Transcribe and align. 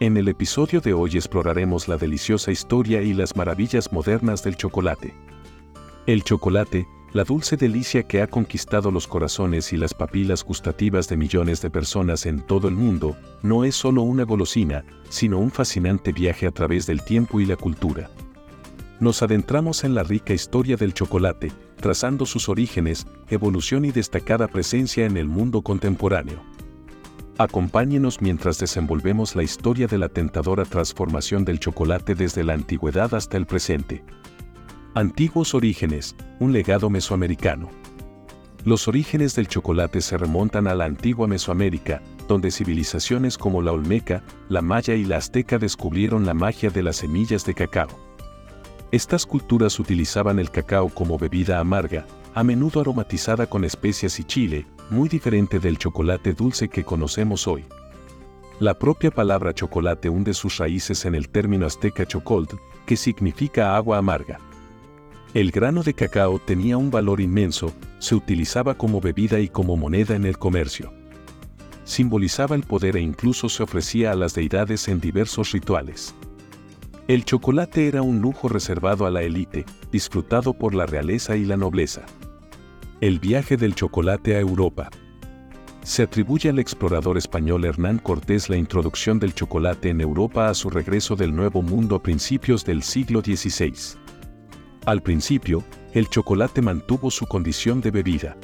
En 0.00 0.16
el 0.16 0.28
episodio 0.28 0.80
de 0.80 0.94
hoy 0.94 1.10
exploraremos 1.16 1.86
la 1.86 1.98
deliciosa 1.98 2.50
historia 2.50 3.02
y 3.02 3.12
las 3.12 3.36
maravillas 3.36 3.92
modernas 3.92 4.42
del 4.42 4.56
chocolate. 4.56 5.12
El 6.06 6.24
chocolate, 6.24 6.88
la 7.12 7.22
dulce 7.22 7.58
delicia 7.58 8.04
que 8.04 8.22
ha 8.22 8.26
conquistado 8.26 8.90
los 8.90 9.06
corazones 9.06 9.74
y 9.74 9.76
las 9.76 9.92
papilas 9.92 10.42
gustativas 10.42 11.06
de 11.06 11.18
millones 11.18 11.60
de 11.60 11.68
personas 11.68 12.24
en 12.24 12.40
todo 12.40 12.66
el 12.66 12.76
mundo, 12.76 13.14
no 13.42 13.62
es 13.62 13.76
solo 13.76 14.00
una 14.00 14.22
golosina, 14.22 14.86
sino 15.10 15.38
un 15.38 15.50
fascinante 15.50 16.12
viaje 16.12 16.46
a 16.46 16.50
través 16.50 16.86
del 16.86 17.04
tiempo 17.04 17.38
y 17.38 17.44
la 17.44 17.56
cultura. 17.56 18.08
Nos 19.00 19.22
adentramos 19.22 19.84
en 19.84 19.94
la 19.94 20.02
rica 20.02 20.32
historia 20.32 20.78
del 20.78 20.94
chocolate, 20.94 21.52
trazando 21.76 22.24
sus 22.24 22.48
orígenes, 22.48 23.06
evolución 23.28 23.84
y 23.84 23.90
destacada 23.90 24.48
presencia 24.48 25.04
en 25.04 25.18
el 25.18 25.26
mundo 25.26 25.60
contemporáneo. 25.60 26.49
Acompáñenos 27.40 28.20
mientras 28.20 28.58
desenvolvemos 28.58 29.34
la 29.34 29.42
historia 29.42 29.86
de 29.86 29.96
la 29.96 30.10
tentadora 30.10 30.66
transformación 30.66 31.42
del 31.42 31.58
chocolate 31.58 32.14
desde 32.14 32.44
la 32.44 32.52
antigüedad 32.52 33.14
hasta 33.14 33.38
el 33.38 33.46
presente. 33.46 34.04
Antiguos 34.94 35.54
orígenes, 35.54 36.14
un 36.38 36.52
legado 36.52 36.90
mesoamericano. 36.90 37.70
Los 38.66 38.88
orígenes 38.88 39.34
del 39.36 39.48
chocolate 39.48 40.02
se 40.02 40.18
remontan 40.18 40.66
a 40.66 40.74
la 40.74 40.84
antigua 40.84 41.26
Mesoamérica, 41.26 42.02
donde 42.28 42.50
civilizaciones 42.50 43.38
como 43.38 43.62
la 43.62 43.72
Olmeca, 43.72 44.22
la 44.50 44.60
Maya 44.60 44.94
y 44.94 45.06
la 45.06 45.16
Azteca 45.16 45.56
descubrieron 45.56 46.26
la 46.26 46.34
magia 46.34 46.68
de 46.68 46.82
las 46.82 46.96
semillas 46.96 47.46
de 47.46 47.54
cacao. 47.54 47.88
Estas 48.92 49.24
culturas 49.24 49.80
utilizaban 49.80 50.38
el 50.40 50.50
cacao 50.50 50.90
como 50.90 51.16
bebida 51.16 51.58
amarga, 51.58 52.04
a 52.34 52.44
menudo 52.44 52.80
aromatizada 52.80 53.46
con 53.46 53.64
especias 53.64 54.20
y 54.20 54.24
chile, 54.24 54.66
muy 54.88 55.08
diferente 55.08 55.58
del 55.58 55.78
chocolate 55.78 56.32
dulce 56.32 56.68
que 56.68 56.84
conocemos 56.84 57.46
hoy. 57.48 57.64
La 58.60 58.78
propia 58.78 59.10
palabra 59.10 59.54
chocolate 59.54 60.08
hunde 60.08 60.34
sus 60.34 60.58
raíces 60.58 61.04
en 61.06 61.14
el 61.14 61.28
término 61.28 61.66
azteca 61.66 62.06
chocolt, 62.06 62.54
que 62.86 62.96
significa 62.96 63.74
agua 63.74 63.98
amarga. 63.98 64.38
El 65.32 65.50
grano 65.50 65.82
de 65.82 65.94
cacao 65.94 66.38
tenía 66.38 66.76
un 66.76 66.90
valor 66.90 67.20
inmenso, 67.20 67.72
se 68.00 68.14
utilizaba 68.14 68.74
como 68.74 69.00
bebida 69.00 69.40
y 69.40 69.48
como 69.48 69.76
moneda 69.76 70.14
en 70.14 70.24
el 70.24 70.38
comercio. 70.38 70.92
Simbolizaba 71.84 72.54
el 72.54 72.64
poder 72.64 72.96
e 72.96 73.00
incluso 73.00 73.48
se 73.48 73.62
ofrecía 73.62 74.12
a 74.12 74.14
las 74.14 74.34
deidades 74.34 74.88
en 74.88 75.00
diversos 75.00 75.52
rituales. 75.52 76.14
El 77.08 77.24
chocolate 77.24 77.88
era 77.88 78.02
un 78.02 78.20
lujo 78.20 78.48
reservado 78.48 79.06
a 79.06 79.10
la 79.10 79.22
élite, 79.22 79.64
disfrutado 79.90 80.52
por 80.52 80.74
la 80.74 80.86
realeza 80.86 81.36
y 81.36 81.44
la 81.44 81.56
nobleza. 81.56 82.02
El 83.00 83.18
viaje 83.18 83.56
del 83.56 83.74
chocolate 83.74 84.36
a 84.36 84.40
Europa. 84.40 84.90
Se 85.82 86.02
atribuye 86.02 86.50
al 86.50 86.58
explorador 86.58 87.16
español 87.16 87.64
Hernán 87.64 87.96
Cortés 87.96 88.50
la 88.50 88.58
introducción 88.58 89.18
del 89.18 89.32
chocolate 89.32 89.88
en 89.88 90.02
Europa 90.02 90.50
a 90.50 90.54
su 90.54 90.68
regreso 90.68 91.16
del 91.16 91.34
Nuevo 91.34 91.62
Mundo 91.62 91.96
a 91.96 92.02
principios 92.02 92.62
del 92.62 92.82
siglo 92.82 93.22
XVI. 93.22 93.72
Al 94.84 95.00
principio, 95.02 95.64
el 95.94 96.10
chocolate 96.10 96.60
mantuvo 96.60 97.10
su 97.10 97.24
condición 97.24 97.80
de 97.80 97.90
bebida. 97.90 98.36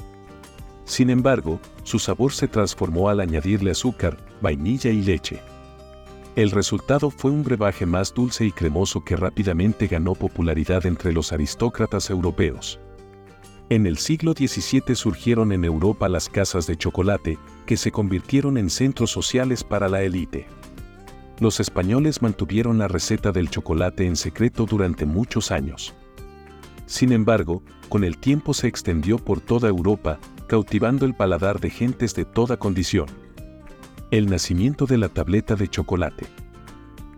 Sin 0.87 1.11
embargo, 1.11 1.61
su 1.83 1.99
sabor 1.99 2.33
se 2.33 2.49
transformó 2.49 3.11
al 3.11 3.21
añadirle 3.21 3.73
azúcar, 3.73 4.17
vainilla 4.41 4.89
y 4.91 5.03
leche. 5.03 5.39
El 6.35 6.51
resultado 6.51 7.11
fue 7.11 7.31
un 7.31 7.43
brebaje 7.43 7.85
más 7.85 8.15
dulce 8.15 8.47
y 8.47 8.53
cremoso 8.53 9.05
que 9.05 9.17
rápidamente 9.17 9.87
ganó 9.87 10.15
popularidad 10.15 10.87
entre 10.87 11.13
los 11.13 11.35
aristócratas 11.35 12.09
europeos. 12.09 12.81
En 13.69 13.85
el 13.85 13.99
siglo 13.99 14.33
XVII 14.33 14.95
surgieron 14.95 15.51
en 15.51 15.65
Europa 15.65 16.09
las 16.09 16.29
casas 16.29 16.69
de 16.69 16.77
chocolate, 16.77 17.37
que 17.67 17.77
se 17.77 17.91
convirtieron 17.91 18.59
en 18.59 18.71
centros 18.71 19.11
sociales 19.11 19.65
para 19.65 19.89
la 19.89 20.03
élite. 20.03 20.47
Los 21.41 21.59
españoles 21.59 22.23
mantuvieron 22.23 22.79
la 22.79 22.87
receta 22.87 23.33
del 23.33 23.51
chocolate 23.51 24.07
en 24.07 24.15
secreto 24.15 24.67
durante 24.67 25.05
muchos 25.05 25.51
años. 25.51 25.95
Sin 26.87 27.11
embargo, 27.11 27.65
con 27.89 28.05
el 28.05 28.19
tiempo 28.19 28.55
se 28.55 28.69
extendió 28.69 29.19
por 29.19 29.41
toda 29.41 29.69
Europa, 29.69 30.21
cautivando 30.47 31.05
el 31.05 31.17
paladar 31.17 31.59
de 31.59 31.71
gentes 31.71 32.15
de 32.15 32.25
toda 32.25 32.59
condición. 32.59 33.07
El 34.13 34.31
nacimiento 34.31 34.87
de 34.87 34.99
la 34.99 35.09
tableta 35.09 35.57
de 35.57 35.67
chocolate. 35.67 36.27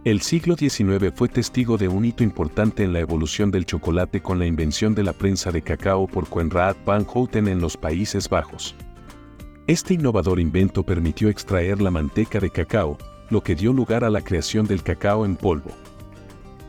El 0.08 0.22
siglo 0.22 0.56
XIX 0.56 1.12
fue 1.14 1.28
testigo 1.28 1.76
de 1.76 1.86
un 1.86 2.02
hito 2.02 2.24
importante 2.24 2.82
en 2.82 2.94
la 2.94 3.00
evolución 3.00 3.50
del 3.50 3.66
chocolate 3.66 4.22
con 4.22 4.38
la 4.38 4.46
invención 4.46 4.94
de 4.94 5.02
la 5.02 5.12
prensa 5.12 5.52
de 5.52 5.60
cacao 5.60 6.06
por 6.06 6.26
Coenraad 6.30 6.76
van 6.86 7.04
Houten 7.04 7.46
en 7.46 7.60
los 7.60 7.76
Países 7.76 8.26
Bajos. 8.26 8.74
Este 9.66 9.92
innovador 9.92 10.40
invento 10.40 10.82
permitió 10.82 11.28
extraer 11.28 11.82
la 11.82 11.90
manteca 11.90 12.40
de 12.40 12.48
cacao, 12.48 12.96
lo 13.28 13.42
que 13.42 13.54
dio 13.54 13.74
lugar 13.74 14.02
a 14.02 14.08
la 14.08 14.22
creación 14.22 14.66
del 14.66 14.82
cacao 14.82 15.26
en 15.26 15.36
polvo. 15.36 15.72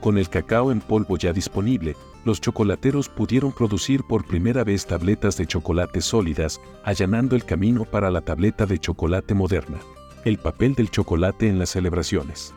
Con 0.02 0.18
el 0.18 0.28
cacao 0.28 0.70
en 0.70 0.82
polvo 0.82 1.16
ya 1.16 1.32
disponible, 1.32 1.96
los 2.26 2.42
chocolateros 2.42 3.08
pudieron 3.08 3.54
producir 3.54 4.04
por 4.04 4.28
primera 4.28 4.66
vez 4.66 4.86
tabletas 4.86 5.38
de 5.38 5.48
chocolate 5.48 6.02
sólidas, 6.02 6.60
allanando 6.84 7.38
el 7.38 7.46
camino 7.46 7.86
para 7.86 8.12
la 8.12 8.20
tableta 8.20 8.66
de 8.66 8.80
chocolate 8.80 9.34
moderna. 9.34 9.80
El 10.26 10.40
papel 10.40 10.76
del 10.76 10.92
chocolate 10.92 11.48
en 11.48 11.58
las 11.58 11.70
celebraciones. 11.70 12.54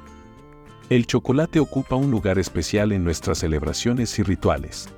El 0.88 1.06
chocolate 1.06 1.60
ocupa 1.60 1.96
un 1.96 2.10
lugar 2.10 2.38
especial 2.38 2.92
en 2.92 3.04
nuestras 3.04 3.38
celebraciones 3.38 4.18
y 4.18 4.22
rituales. 4.22 4.88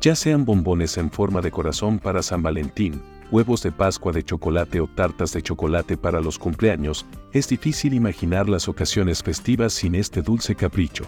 Ya 0.00 0.14
sean 0.14 0.44
bombones 0.44 0.98
en 0.98 1.10
forma 1.10 1.40
de 1.40 1.50
corazón 1.50 1.98
para 1.98 2.22
San 2.22 2.42
Valentín, 2.42 3.00
huevos 3.30 3.62
de 3.62 3.72
Pascua 3.72 4.12
de 4.12 4.22
chocolate 4.22 4.80
o 4.80 4.86
tartas 4.86 5.32
de 5.32 5.42
chocolate 5.42 5.96
para 5.96 6.20
los 6.20 6.38
cumpleaños, 6.38 7.06
es 7.32 7.48
difícil 7.48 7.94
imaginar 7.94 8.48
las 8.48 8.68
ocasiones 8.68 9.22
festivas 9.22 9.72
sin 9.72 9.94
este 9.94 10.22
dulce 10.22 10.54
capricho. 10.54 11.04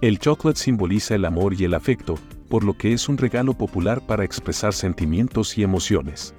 El 0.00 0.18
chocolate 0.18 0.60
simboliza 0.60 1.14
el 1.14 1.24
amor 1.24 1.54
y 1.54 1.64
el 1.64 1.74
afecto, 1.74 2.16
por 2.48 2.64
lo 2.64 2.74
que 2.74 2.92
es 2.92 3.08
un 3.08 3.18
regalo 3.18 3.54
popular 3.54 4.06
para 4.06 4.24
expresar 4.24 4.72
sentimientos 4.72 5.56
y 5.58 5.62
emociones. 5.62 6.34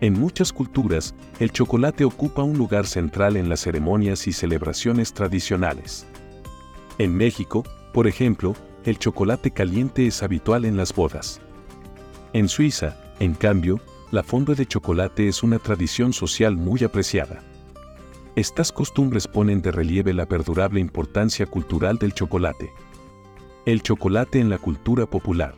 En 0.00 0.18
muchas 0.18 0.50
culturas, 0.50 1.14
el 1.40 1.52
chocolate 1.52 2.06
ocupa 2.06 2.42
un 2.42 2.56
lugar 2.56 2.86
central 2.86 3.36
en 3.36 3.50
las 3.50 3.60
ceremonias 3.60 4.26
y 4.26 4.32
celebraciones 4.32 5.12
tradicionales. 5.12 6.06
En 6.96 7.14
México, 7.14 7.64
por 7.92 8.06
ejemplo, 8.06 8.54
el 8.86 8.98
chocolate 8.98 9.50
caliente 9.50 10.06
es 10.06 10.22
habitual 10.22 10.64
en 10.64 10.78
las 10.78 10.94
bodas. 10.94 11.42
En 12.32 12.48
Suiza, 12.48 12.96
en 13.18 13.34
cambio, 13.34 13.78
la 14.10 14.22
fonda 14.22 14.54
de 14.54 14.64
chocolate 14.64 15.28
es 15.28 15.42
una 15.42 15.58
tradición 15.58 16.14
social 16.14 16.56
muy 16.56 16.82
apreciada. 16.82 17.42
Estas 18.36 18.72
costumbres 18.72 19.28
ponen 19.28 19.60
de 19.60 19.70
relieve 19.70 20.14
la 20.14 20.24
perdurable 20.24 20.80
importancia 20.80 21.44
cultural 21.44 21.98
del 21.98 22.14
chocolate. 22.14 22.72
El 23.66 23.82
chocolate 23.82 24.40
en 24.40 24.48
la 24.48 24.56
cultura 24.56 25.04
popular. 25.04 25.56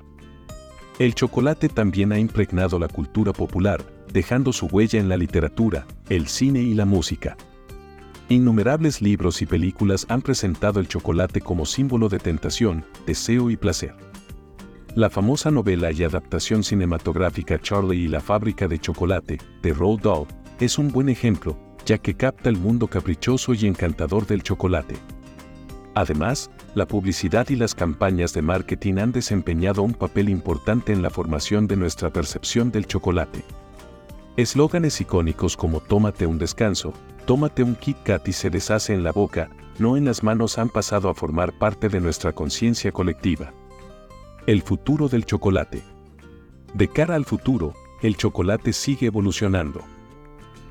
El 0.99 1.15
chocolate 1.15 1.69
también 1.69 2.11
ha 2.11 2.19
impregnado 2.19 2.81
la 2.81 2.89
cultura 2.89 3.33
popular, 3.33 3.85
dejando 4.13 4.53
su 4.53 4.67
huella 4.67 5.01
en 5.01 5.09
la 5.09 5.17
literatura, 5.17 5.87
el 6.09 6.29
cine 6.29 6.61
y 6.61 6.75
la 6.75 6.85
música. 6.85 7.37
Innumerables 8.29 9.03
libros 9.03 9.43
y 9.43 9.47
películas 9.47 10.07
han 10.09 10.23
presentado 10.23 10.81
el 10.81 10.89
chocolate 10.89 11.41
como 11.41 11.67
símbolo 11.67 12.09
de 12.09 12.19
tentación, 12.19 12.85
deseo 13.07 13.51
y 13.51 13.57
placer. 13.57 13.95
La 14.95 15.11
famosa 15.11 15.51
novela 15.51 15.91
y 15.91 16.05
adaptación 16.05 16.63
cinematográfica 16.63 17.59
Charlie 17.59 18.05
y 18.05 18.09
la 18.09 18.21
fábrica 18.21 18.69
de 18.69 18.79
chocolate, 18.79 19.39
de 19.63 19.73
Roald 19.73 20.03
Dahl, 20.03 20.27
es 20.61 20.79
un 20.79 20.93
buen 20.93 21.09
ejemplo, 21.09 21.59
ya 21.87 21.99
que 21.99 22.15
capta 22.15 22.49
el 22.49 22.57
mundo 22.57 22.87
caprichoso 22.87 23.55
y 23.55 23.67
encantador 23.67 24.27
del 24.27 24.43
chocolate. 24.43 24.95
Además, 25.95 26.51
la 26.75 26.87
publicidad 26.87 27.49
y 27.51 27.57
las 27.57 27.75
campañas 27.75 28.33
de 28.33 28.43
marketing 28.43 28.95
han 28.99 29.13
desempeñado 29.13 29.83
un 29.83 29.93
papel 29.93 30.29
importante 30.29 30.93
en 30.93 31.03
la 31.03 31.11
formación 31.11 31.67
de 31.67 31.77
nuestra 31.77 32.11
percepción 32.11 32.71
del 32.71 32.87
chocolate. 32.87 33.45
Eslóganes 34.35 34.99
icónicos 34.99 35.59
como 35.59 35.81
tómate 35.81 36.27
un 36.27 36.39
descanso, 36.39 36.95
tómate 37.27 37.63
un 37.63 37.75
Kit 37.75 37.99
Kat 38.03 38.27
y 38.29 38.33
se 38.33 38.49
deshace 38.49 38.95
en 38.95 39.05
la 39.05 39.13
boca, 39.13 39.51
no 39.79 39.99
en 39.99 40.07
las 40.07 40.23
manos 40.23 40.57
han 40.57 40.71
pasado 40.71 41.11
a 41.11 41.15
formar 41.15 41.53
parte 41.59 41.91
de 41.91 42.01
nuestra 42.01 42.33
conciencia 42.33 42.93
colectiva. 42.93 43.53
El 44.47 44.63
futuro 44.63 45.11
del 45.11 45.27
chocolate. 45.27 45.83
De 46.73 46.89
cara 46.89 47.15
al 47.15 47.27
futuro, 47.27 47.75
el 48.01 48.17
chocolate 48.17 48.73
sigue 48.73 49.09
evolucionando. 49.09 49.83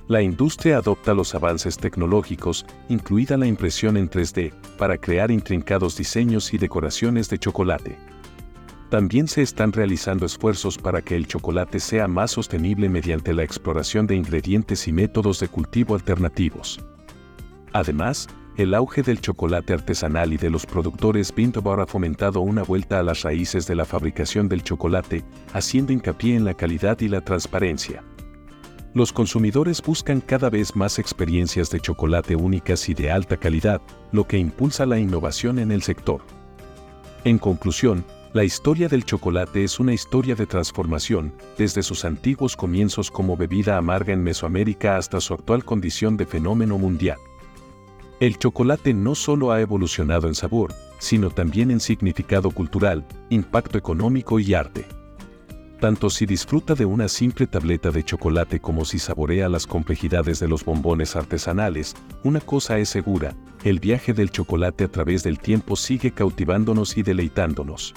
La 0.08 0.24
industria 0.24 0.80
adopta 0.80 1.14
los 1.14 1.36
avances 1.36 1.78
tecnológicos, 1.78 2.66
incluida 2.90 3.38
la 3.38 3.46
impresión 3.46 3.96
en 3.96 4.10
3D, 4.10 4.54
para 4.80 4.98
crear 4.98 5.30
intrincados 5.30 5.96
diseños 5.96 6.52
y 6.56 6.58
decoraciones 6.58 7.30
de 7.30 7.38
chocolate. 7.38 8.00
También 8.92 9.30
se 9.30 9.42
están 9.42 9.72
realizando 9.72 10.26
esfuerzos 10.26 10.78
para 10.78 11.02
que 11.02 11.16
el 11.16 11.26
chocolate 11.26 11.80
sea 11.80 12.10
más 12.10 12.32
sostenible 12.32 12.90
mediante 12.90 13.34
la 13.34 13.42
exploración 13.42 14.06
de 14.06 14.18
ingredientes 14.18 14.86
y 14.86 14.92
métodos 14.92 15.40
de 15.40 15.48
cultivo 15.48 15.96
alternativos. 15.96 16.78
Además, 17.72 18.28
el 18.58 18.74
auge 18.74 19.02
del 19.02 19.22
chocolate 19.22 19.72
artesanal 19.72 20.34
y 20.34 20.38
de 20.38 20.50
los 20.50 20.66
productores 20.66 21.34
Bar 21.64 21.80
ha 21.80 21.88
fomentado 21.88 22.42
una 22.42 22.64
vuelta 22.64 23.00
a 23.00 23.04
las 23.04 23.22
raíces 23.22 23.66
de 23.66 23.76
la 23.76 23.86
fabricación 23.86 24.50
del 24.50 24.62
chocolate, 24.62 25.24
haciendo 25.54 25.94
hincapié 25.94 26.36
en 26.36 26.44
la 26.44 26.54
calidad 26.54 27.00
y 27.00 27.08
la 27.08 27.22
transparencia. 27.22 28.04
Los 28.94 29.14
consumidores 29.14 29.82
buscan 29.82 30.20
cada 30.20 30.50
vez 30.50 30.76
más 30.76 31.00
experiencias 31.00 31.70
de 31.70 31.80
chocolate 31.80 32.36
únicas 32.36 32.90
y 32.90 32.94
de 32.94 33.10
alta 33.10 33.38
calidad, 33.38 33.82
lo 34.12 34.28
que 34.28 34.38
impulsa 34.38 34.86
la 34.86 35.00
innovación 35.00 35.60
en 35.60 35.72
el 35.72 35.82
sector. 35.82 36.20
En 37.24 37.38
conclusión, 37.38 38.04
la 38.34 38.46
historia 38.46 38.88
del 38.88 39.04
chocolate 39.04 39.64
es 39.64 39.80
una 39.80 39.94
historia 39.94 40.36
de 40.36 40.46
transformación, 40.46 41.34
desde 41.58 41.84
sus 41.84 42.06
antiguos 42.06 42.56
comienzos 42.56 43.12
como 43.12 43.36
bebida 43.36 43.78
amarga 43.78 44.14
en 44.14 44.24
Mesoamérica 44.24 44.96
hasta 44.96 45.20
su 45.20 45.34
actual 45.34 45.66
condición 45.66 46.16
de 46.16 46.26
fenómeno 46.26 46.78
mundial. 46.78 47.18
El 48.22 48.38
chocolate 48.38 48.94
no 48.94 49.16
solo 49.16 49.52
ha 49.52 49.60
evolucionado 49.60 50.28
en 50.28 50.36
sabor, 50.36 50.74
sino 51.00 51.30
también 51.30 51.72
en 51.72 51.82
significado 51.82 52.52
cultural, 52.52 53.06
impacto 53.30 53.78
económico 53.78 54.40
y 54.40 54.54
arte 54.54 54.86
tanto 55.82 56.12
si 56.12 56.28
disfruta 56.28 56.76
de 56.76 56.86
una 56.86 57.08
simple 57.08 57.48
tableta 57.48 57.90
de 57.90 58.06
chocolate 58.06 58.60
como 58.62 58.86
si 58.86 59.00
saborea 59.00 59.50
las 59.50 59.66
complejidades 59.66 60.40
de 60.40 60.48
los 60.48 60.64
bombones 60.64 61.16
artesanales, 61.16 61.96
una 62.24 62.40
cosa 62.40 62.78
es 62.78 62.88
segura, 62.88 63.36
el 63.64 63.80
viaje 63.80 64.14
del 64.14 64.30
chocolate 64.30 64.84
a 64.84 64.88
través 64.90 65.24
del 65.24 65.40
tiempo 65.40 65.76
sigue 65.76 66.12
cautivándonos 66.12 66.98
y 66.98 67.02
deleitándonos. 67.02 67.96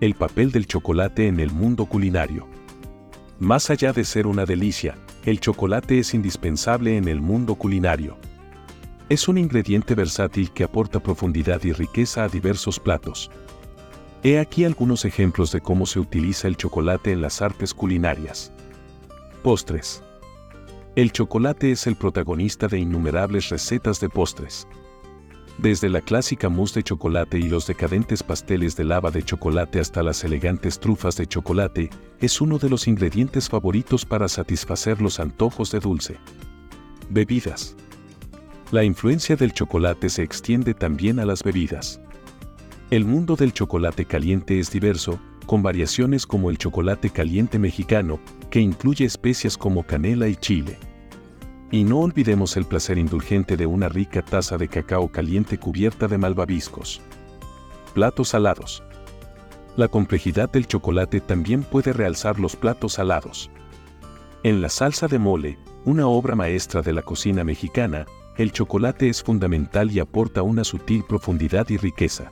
El 0.00 0.14
papel 0.14 0.50
del 0.52 0.66
chocolate 0.66 1.26
en 1.26 1.40
el 1.40 1.50
mundo 1.50 1.86
culinario. 1.86 2.46
Más 3.38 3.70
allá 3.70 3.92
de 3.92 4.04
ser 4.04 4.26
una 4.26 4.44
delicia, 4.44 4.96
el 5.24 5.40
chocolate 5.40 5.98
es 5.98 6.14
indispensable 6.14 6.96
en 6.96 7.08
el 7.08 7.20
mundo 7.20 7.54
culinario. 7.54 8.16
Es 9.08 9.28
un 9.28 9.38
ingrediente 9.38 9.94
versátil 9.94 10.50
que 10.50 10.64
aporta 10.64 11.00
profundidad 11.00 11.62
y 11.64 11.72
riqueza 11.72 12.24
a 12.24 12.28
diversos 12.28 12.80
platos, 12.80 13.30
He 14.26 14.38
aquí 14.38 14.64
algunos 14.64 15.04
ejemplos 15.04 15.52
de 15.52 15.60
cómo 15.60 15.84
se 15.84 16.00
utiliza 16.00 16.48
el 16.48 16.56
chocolate 16.56 17.12
en 17.12 17.20
las 17.20 17.42
artes 17.42 17.74
culinarias. 17.74 18.50
Postres. 19.42 20.02
El 20.96 21.12
chocolate 21.12 21.72
es 21.72 21.86
el 21.86 21.94
protagonista 21.94 22.66
de 22.66 22.78
innumerables 22.78 23.50
recetas 23.50 24.00
de 24.00 24.08
postres. 24.08 24.66
Desde 25.58 25.88
la 25.88 26.00
clásica 26.00 26.48
mousse 26.48 26.74
de 26.74 26.82
chocolate 26.82 27.38
y 27.38 27.48
los 27.48 27.66
decadentes 27.66 28.22
pasteles 28.22 28.76
de 28.76 28.84
lava 28.84 29.10
de 29.10 29.22
chocolate 29.22 29.78
hasta 29.78 30.02
las 30.02 30.24
elegantes 30.24 30.80
trufas 30.80 31.16
de 31.16 31.26
chocolate, 31.26 31.90
es 32.20 32.40
uno 32.40 32.58
de 32.58 32.68
los 32.68 32.88
ingredientes 32.88 33.48
favoritos 33.48 34.04
para 34.04 34.28
satisfacer 34.28 35.00
los 35.00 35.20
antojos 35.20 35.70
de 35.70 35.78
dulce. 35.78 36.16
Bebidas. 37.08 37.76
La 38.72 38.82
influencia 38.82 39.36
del 39.36 39.52
chocolate 39.52 40.08
se 40.08 40.22
extiende 40.22 40.74
también 40.74 41.20
a 41.20 41.24
las 41.24 41.44
bebidas. 41.44 42.00
El 42.90 43.04
mundo 43.04 43.36
del 43.36 43.52
chocolate 43.52 44.04
caliente 44.04 44.58
es 44.58 44.70
diverso, 44.72 45.20
con 45.46 45.62
variaciones 45.62 46.26
como 46.26 46.50
el 46.50 46.58
chocolate 46.58 47.10
caliente 47.10 47.58
mexicano, 47.58 48.18
que 48.50 48.60
incluye 48.60 49.04
especias 49.04 49.56
como 49.56 49.84
canela 49.84 50.26
y 50.26 50.34
chile. 50.34 50.78
Y 51.74 51.82
no 51.82 51.98
olvidemos 51.98 52.56
el 52.56 52.66
placer 52.66 52.98
indulgente 52.98 53.56
de 53.56 53.66
una 53.66 53.88
rica 53.88 54.22
taza 54.22 54.56
de 54.56 54.68
cacao 54.68 55.08
caliente 55.08 55.58
cubierta 55.58 56.06
de 56.06 56.16
malvaviscos. 56.18 57.00
Platos 57.94 58.28
salados. 58.28 58.84
La 59.76 59.88
complejidad 59.88 60.48
del 60.48 60.68
chocolate 60.68 61.20
también 61.20 61.64
puede 61.64 61.92
realzar 61.92 62.38
los 62.38 62.54
platos 62.54 62.92
salados. 62.92 63.50
En 64.44 64.62
la 64.62 64.68
salsa 64.68 65.08
de 65.08 65.18
mole, 65.18 65.58
una 65.84 66.06
obra 66.06 66.36
maestra 66.36 66.80
de 66.80 66.92
la 66.92 67.02
cocina 67.02 67.42
mexicana, 67.42 68.06
el 68.36 68.52
chocolate 68.52 69.08
es 69.08 69.20
fundamental 69.20 69.90
y 69.90 69.98
aporta 69.98 70.42
una 70.42 70.62
sutil 70.62 71.02
profundidad 71.02 71.68
y 71.70 71.76
riqueza. 71.76 72.30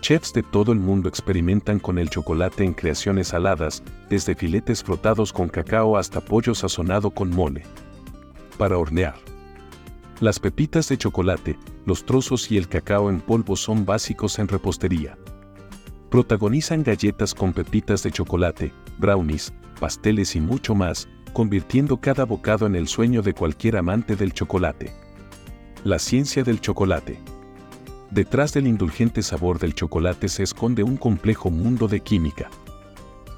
Chefs 0.00 0.32
de 0.32 0.44
todo 0.44 0.70
el 0.70 0.78
mundo 0.78 1.08
experimentan 1.08 1.80
con 1.80 1.98
el 1.98 2.08
chocolate 2.08 2.62
en 2.62 2.74
creaciones 2.74 3.26
saladas, 3.26 3.82
desde 4.08 4.36
filetes 4.36 4.84
frotados 4.84 5.32
con 5.32 5.48
cacao 5.48 5.96
hasta 5.96 6.20
pollo 6.20 6.54
sazonado 6.54 7.10
con 7.10 7.30
mole. 7.30 7.64
Para 8.58 8.78
hornear. 8.78 9.16
Las 10.20 10.38
pepitas 10.38 10.88
de 10.88 10.96
chocolate, 10.96 11.58
los 11.86 12.06
trozos 12.06 12.52
y 12.52 12.56
el 12.56 12.68
cacao 12.68 13.10
en 13.10 13.20
polvo 13.20 13.56
son 13.56 13.84
básicos 13.84 14.38
en 14.38 14.46
repostería. 14.46 15.18
Protagonizan 16.08 16.84
galletas 16.84 17.34
con 17.34 17.52
pepitas 17.52 18.04
de 18.04 18.12
chocolate, 18.12 18.72
brownies, 18.98 19.52
pasteles 19.80 20.36
y 20.36 20.40
mucho 20.40 20.76
más, 20.76 21.08
convirtiendo 21.32 21.96
cada 21.96 22.24
bocado 22.24 22.66
en 22.66 22.76
el 22.76 22.86
sueño 22.86 23.22
de 23.22 23.34
cualquier 23.34 23.76
amante 23.76 24.14
del 24.14 24.32
chocolate. 24.32 24.94
La 25.82 25.98
ciencia 25.98 26.44
del 26.44 26.60
chocolate. 26.60 27.18
Detrás 28.12 28.52
del 28.52 28.68
indulgente 28.68 29.22
sabor 29.22 29.58
del 29.58 29.74
chocolate 29.74 30.28
se 30.28 30.44
esconde 30.44 30.84
un 30.84 30.96
complejo 30.96 31.50
mundo 31.50 31.88
de 31.88 31.98
química. 31.98 32.48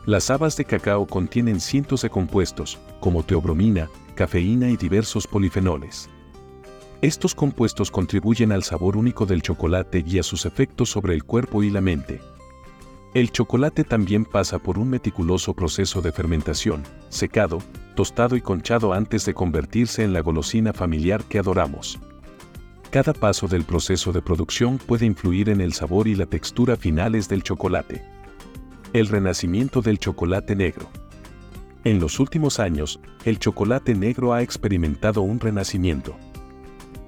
Las 0.04 0.30
habas 0.30 0.58
de 0.58 0.66
cacao 0.66 1.06
contienen 1.06 1.58
cientos 1.58 2.02
de 2.02 2.10
compuestos, 2.10 2.78
como 3.00 3.22
teobromina, 3.22 3.88
cafeína 4.16 4.68
y 4.70 4.76
diversos 4.76 5.28
polifenoles. 5.28 6.10
Estos 7.02 7.36
compuestos 7.36 7.92
contribuyen 7.92 8.50
al 8.50 8.64
sabor 8.64 8.96
único 8.96 9.26
del 9.26 9.42
chocolate 9.42 10.02
y 10.04 10.18
a 10.18 10.24
sus 10.24 10.46
efectos 10.46 10.90
sobre 10.90 11.14
el 11.14 11.22
cuerpo 11.22 11.62
y 11.62 11.70
la 11.70 11.80
mente. 11.80 12.20
El 13.14 13.30
chocolate 13.30 13.84
también 13.84 14.24
pasa 14.24 14.58
por 14.58 14.78
un 14.78 14.90
meticuloso 14.90 15.54
proceso 15.54 16.02
de 16.02 16.10
fermentación, 16.10 16.82
secado, 17.08 17.60
tostado 17.94 18.34
y 18.36 18.40
conchado 18.40 18.92
antes 18.92 19.24
de 19.24 19.34
convertirse 19.34 20.02
en 20.02 20.12
la 20.12 20.20
golosina 20.20 20.72
familiar 20.72 21.22
que 21.24 21.38
adoramos. 21.38 21.98
Cada 22.90 23.12
paso 23.12 23.46
del 23.46 23.64
proceso 23.64 24.12
de 24.12 24.22
producción 24.22 24.78
puede 24.78 25.06
influir 25.06 25.48
en 25.48 25.60
el 25.60 25.72
sabor 25.72 26.08
y 26.08 26.14
la 26.14 26.26
textura 26.26 26.76
finales 26.76 27.28
del 27.28 27.42
chocolate. 27.42 28.02
El 28.92 29.08
renacimiento 29.08 29.82
del 29.82 29.98
chocolate 29.98 30.56
negro. 30.56 30.88
En 31.86 32.00
los 32.00 32.18
últimos 32.18 32.58
años, 32.58 32.98
el 33.24 33.38
chocolate 33.38 33.94
negro 33.94 34.32
ha 34.32 34.42
experimentado 34.42 35.22
un 35.22 35.38
renacimiento. 35.38 36.16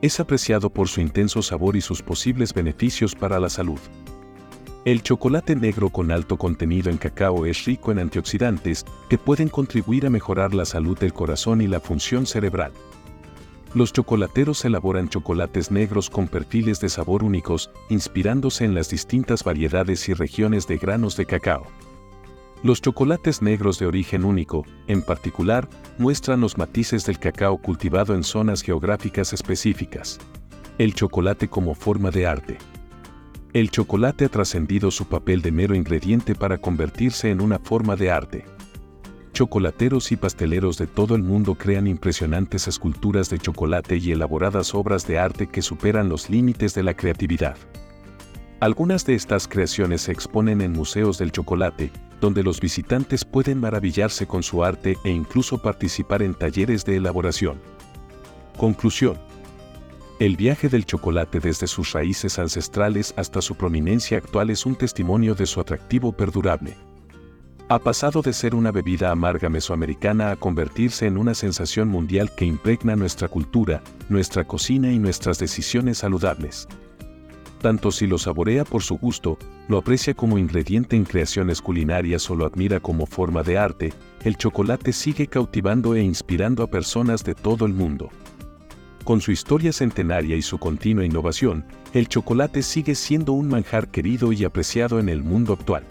Es 0.03 0.21
apreciado 0.21 0.71
por 0.71 0.87
su 0.87 1.01
intenso 1.01 1.43
sabor 1.43 1.75
y 1.75 1.81
sus 1.81 2.01
posibles 2.01 2.55
beneficios 2.55 3.17
para 3.17 3.41
la 3.41 3.49
salud. 3.49 3.81
El 4.85 5.03
chocolate 5.03 5.57
negro 5.57 5.91
con 5.91 6.13
alto 6.13 6.37
contenido 6.37 6.91
en 6.91 6.97
cacao 6.97 7.45
es 7.45 7.65
rico 7.65 7.91
en 7.91 7.99
antioxidantes 7.99 8.87
que 9.09 9.19
pueden 9.19 9.49
contribuir 9.49 10.07
a 10.07 10.11
mejorar 10.11 10.55
la 10.55 10.65
salud 10.65 10.97
del 10.97 11.13
corazón 11.13 11.61
y 11.61 11.67
la 11.67 11.81
función 11.81 12.25
cerebral. 12.25 12.71
Los 13.75 13.93
chocolateros 13.93 14.65
elaboran 14.65 15.09
chocolates 15.09 15.73
negros 15.73 16.09
con 16.09 16.29
perfiles 16.29 16.79
de 16.79 16.89
sabor 16.89 17.25
únicos, 17.25 17.73
inspirándose 17.89 18.65
en 18.65 18.77
las 18.77 18.91
distintas 18.91 19.43
variedades 19.43 20.09
y 20.09 20.15
regiones 20.15 20.69
de 20.69 20.79
granos 20.79 21.17
de 21.17 21.27
cacao. 21.27 21.67
Los 22.63 22.83
chocolates 22.83 23.41
negros 23.41 23.79
de 23.79 23.87
origen 23.87 24.25
único, 24.25 24.65
en 24.87 25.03
particular, 25.03 25.69
muestran 25.99 26.41
los 26.41 26.59
matices 26.59 27.07
del 27.07 27.19
cacao 27.19 27.59
cultivado 27.59 28.15
en 28.15 28.25
zonas 28.25 28.63
geográficas 28.63 29.33
específicas. 29.33 30.19
El 30.79 30.95
chocolate 30.95 31.49
como 31.49 31.75
forma 31.75 32.11
de 32.11 32.27
arte. 32.27 32.59
El 33.53 33.71
chocolate 33.71 34.27
ha 34.27 34.29
trascendido 34.29 34.91
su 34.91 35.07
papel 35.07 35.43
de 35.43 35.53
mero 35.53 35.75
ingrediente 35.75 36.35
para 36.35 36.59
convertirse 36.59 37.31
en 37.31 37.41
una 37.41 37.59
forma 37.59 37.97
de 37.97 38.11
arte 38.11 38.45
chocolateros 39.39 40.11
y 40.11 40.17
pasteleros 40.17 40.79
de 40.79 40.89
todo 40.89 41.15
el 41.15 41.23
mundo 41.23 41.55
crean 41.55 41.87
impresionantes 41.87 42.67
esculturas 42.67 43.31
de 43.31 43.39
chocolate 43.39 43.97
y 43.97 44.11
elaboradas 44.11 44.75
obras 44.75 45.07
de 45.07 45.21
arte 45.21 45.47
que 45.47 45.63
superan 45.63 46.09
los 46.09 46.29
límites 46.29 46.75
de 46.75 46.83
la 46.83 46.95
creatividad. 46.95 47.57
Algunas 48.59 49.07
de 49.07 49.15
estas 49.15 49.47
creaciones 49.47 50.01
se 50.01 50.11
exponen 50.11 50.61
en 50.61 50.73
museos 50.73 51.19
del 51.19 51.31
chocolate, 51.31 51.93
donde 52.21 52.43
los 52.43 52.61
visitantes 52.61 53.25
pueden 53.25 53.61
maravillarse 53.61 54.27
con 54.27 54.43
su 54.43 54.65
arte 54.65 54.99
e 55.05 55.11
incluso 55.11 55.59
participar 55.59 56.23
en 56.23 56.35
talleres 56.35 56.85
de 56.85 56.97
elaboración. 56.97 57.61
Conclusión. 58.57 59.19
El 60.19 60.37
viaje 60.37 60.69
del 60.69 60.85
chocolate 60.85 61.39
desde 61.39 61.67
sus 61.67 61.93
raíces 61.93 62.39
ancestrales 62.39 63.15
hasta 63.17 63.41
su 63.41 63.55
prominencia 63.55 64.19
actual 64.19 64.51
es 64.51 64.67
un 64.67 64.75
testimonio 64.75 65.35
de 65.35 65.47
su 65.47 65.61
atractivo 65.61 66.13
perdurable 66.13 66.77
ha 67.71 67.79
pasado 67.79 68.23
de 68.23 68.33
ser 68.33 68.55
una 68.55 68.73
bebida 68.73 69.11
amarga 69.11 69.51
mesoamericana 69.51 70.31
a 70.31 70.37
convertirse 70.37 71.07
en 71.07 71.19
una 71.19 71.35
sensación 71.35 71.89
mundial 71.89 72.35
que 72.35 72.47
impregna 72.47 72.97
nuestra 72.97 73.29
cultura, 73.29 73.83
nuestra 74.09 74.45
cocina 74.45 74.91
y 74.91 74.99
nuestras 74.99 75.39
decisiones 75.39 75.99
saludables. 75.99 76.67
Tanto 77.61 77.91
si 77.91 78.07
lo 78.07 78.19
saborea 78.19 78.65
por 78.65 78.83
su 78.83 78.97
gusto, 78.99 79.37
lo 79.67 79.79
aprecia 79.79 80.15
como 80.15 80.39
ingrediente 80.39 80.95
en 80.95 81.05
creaciones 81.05 81.61
culinarias 81.61 82.31
o 82.31 82.37
lo 82.37 82.47
admira 82.47 82.79
como 82.79 83.05
forma 83.05 83.43
de 83.43 83.59
arte, 83.59 83.93
el 84.23 84.37
chocolate 84.37 84.93
sigue 84.93 85.27
cautivando 85.27 85.97
e 85.97 86.03
inspirando 86.03 86.63
a 86.63 86.71
personas 86.71 87.25
de 87.25 87.35
todo 87.35 87.67
el 87.67 87.73
mundo. 87.73 88.11
Con 89.03 89.21
su 89.21 89.33
historia 89.33 89.73
centenaria 89.73 90.37
y 90.37 90.43
su 90.43 90.59
continua 90.59 91.05
innovación, 91.05 91.65
el 91.95 92.09
chocolate 92.09 92.63
sigue 92.63 92.95
siendo 92.95 93.33
un 93.33 93.49
manjar 93.49 93.89
querido 93.89 94.33
y 94.33 94.45
apreciado 94.45 95.01
en 95.01 95.09
el 95.09 95.25
mundo 95.25 95.55
actual. 95.55 95.85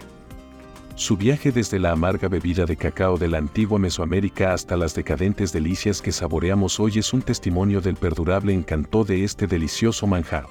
Su 0.94 1.16
viaje 1.16 1.52
desde 1.52 1.78
la 1.78 1.92
amarga 1.92 2.28
bebida 2.28 2.64
de 2.64 2.76
cacao 2.76 3.18
de 3.18 3.28
la 3.28 3.38
antigua 3.38 3.78
Mesoamérica 3.78 4.52
hasta 4.52 4.76
las 4.76 4.94
decadentes 4.94 5.52
delicias 5.52 6.00
que 6.00 6.12
saboreamos 6.12 6.80
hoy 6.80 6.98
es 6.98 7.12
un 7.12 7.22
testimonio 7.22 7.80
del 7.80 7.96
perdurable 7.96 8.52
encanto 8.52 9.04
de 9.04 9.22
este 9.22 9.46
delicioso 9.46 10.06
manjar. 10.06 10.46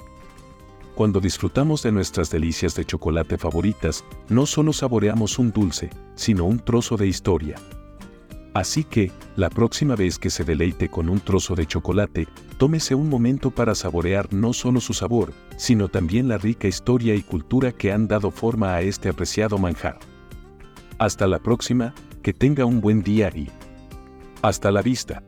Cuando 0.97 1.19
disfrutamos 1.19 1.83
de 1.83 1.91
nuestras 1.91 2.31
delicias 2.31 2.73
de 2.73 2.83
chocolate 2.83 3.37
favoritas, 3.37 4.03
no 4.29 4.47
solo 4.47 4.73
saboreamos 4.73 5.37
un 5.37 5.51
dulce, 5.51 5.91
sino 6.15 6.45
un 6.45 6.57
trozo 6.57 6.97
de 6.97 7.05
historia. 7.05 7.55
Así 8.55 8.83
que, 8.83 9.11
la 9.35 9.51
próxima 9.51 9.95
vez 9.95 10.17
que 10.17 10.31
se 10.31 10.43
deleite 10.43 10.89
con 10.89 11.07
un 11.07 11.19
trozo 11.19 11.53
de 11.53 11.67
chocolate, 11.67 12.27
tómese 12.57 12.95
un 12.95 13.09
momento 13.09 13.51
para 13.51 13.75
saborear 13.75 14.33
no 14.33 14.53
solo 14.53 14.81
su 14.81 14.95
sabor, 14.95 15.33
sino 15.55 15.87
también 15.87 16.27
la 16.27 16.39
rica 16.39 16.67
historia 16.67 17.13
y 17.13 17.21
cultura 17.21 17.71
que 17.71 17.91
han 17.91 18.07
dado 18.07 18.31
forma 18.31 18.73
a 18.73 18.81
este 18.81 19.07
apreciado 19.07 19.59
manjar. 19.59 19.99
Hasta 20.97 21.27
la 21.27 21.37
próxima, 21.37 21.93
que 22.23 22.33
tenga 22.33 22.65
un 22.65 22.81
buen 22.81 23.03
día 23.03 23.29
y... 23.35 23.51
Hasta 24.41 24.71
la 24.71 24.81
vista. 24.81 25.21